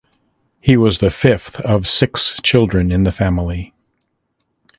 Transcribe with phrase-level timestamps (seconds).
[0.59, 3.75] He was the fifth of six children in the family.